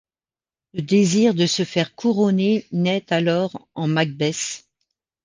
[0.73, 4.65] Le désir de se faire couronner nait alors en Macbeth.